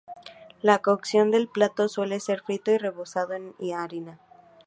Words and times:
La 0.63 0.79
cocción 0.79 1.29
del 1.29 1.47
plato 1.47 1.87
suele 1.87 2.19
ser 2.19 2.39
frito 2.41 2.71
y 2.71 2.79
rebozado 2.79 3.33
en 3.35 3.53
harina. 3.71 4.17